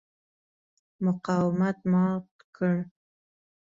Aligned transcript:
مقاومت 1.03 1.77
مات 1.91 2.27
کړ. 2.55 2.75